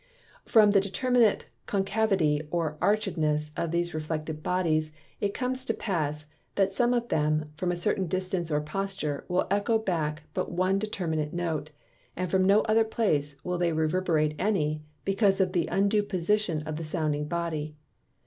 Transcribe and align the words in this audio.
From 0.47 0.71
the 0.71 0.81
determinate 0.81 1.45
Concavity 1.67 2.41
or 2.49 2.75
Archedness 2.81 3.51
of 3.55 3.69
these 3.69 3.93
reflecting 3.93 4.37
Bodies, 4.37 4.91
it 5.19 5.35
comes 5.35 5.63
to 5.65 5.75
pass, 5.75 6.25
that 6.55 6.73
some 6.73 6.91
of 6.95 7.09
them, 7.09 7.51
from 7.55 7.71
a 7.71 7.75
certain 7.75 8.07
distance 8.07 8.49
or 8.49 8.61
posture, 8.61 9.25
will 9.27 9.45
eccho 9.51 9.77
back 9.85 10.23
but 10.33 10.51
one 10.51 10.79
determinate 10.79 11.33
Note, 11.33 11.69
and 12.15 12.31
from 12.31 12.45
no 12.47 12.61
other 12.61 12.83
place 12.83 13.37
will 13.45 13.59
they 13.59 13.73
reverberate 13.73 14.33
any; 14.39 14.81
because 15.05 15.39
of 15.39 15.53
the 15.53 15.67
undue 15.67 16.01
Position 16.01 16.63
of 16.63 16.77
the 16.77 16.83
sounding 16.83 17.27
Body. 17.27 17.75